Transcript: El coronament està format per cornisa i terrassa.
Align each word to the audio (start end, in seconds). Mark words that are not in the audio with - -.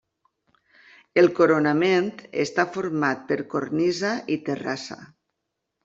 El 1.23 1.29
coronament 1.41 2.09
està 2.47 2.67
format 2.79 3.23
per 3.31 3.41
cornisa 3.55 4.19
i 4.39 4.43
terrassa. 4.51 5.03